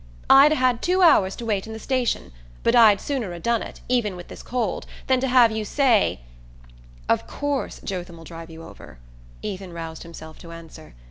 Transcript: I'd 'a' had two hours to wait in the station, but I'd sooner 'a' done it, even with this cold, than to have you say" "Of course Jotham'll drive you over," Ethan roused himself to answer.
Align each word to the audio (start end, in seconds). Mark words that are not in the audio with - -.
I'd 0.31 0.51
'a' 0.53 0.55
had 0.55 0.81
two 0.81 1.03
hours 1.03 1.35
to 1.35 1.45
wait 1.45 1.67
in 1.67 1.73
the 1.73 1.77
station, 1.79 2.31
but 2.63 2.75
I'd 2.75 2.99
sooner 2.99 3.33
'a' 3.33 3.39
done 3.39 3.61
it, 3.61 3.81
even 3.87 4.15
with 4.15 4.29
this 4.29 4.41
cold, 4.41 4.87
than 5.05 5.19
to 5.19 5.27
have 5.27 5.51
you 5.51 5.63
say" 5.63 6.21
"Of 7.07 7.27
course 7.27 7.79
Jotham'll 7.83 8.23
drive 8.23 8.49
you 8.49 8.63
over," 8.63 8.97
Ethan 9.43 9.73
roused 9.73 10.01
himself 10.01 10.39
to 10.39 10.51
answer. 10.51 10.95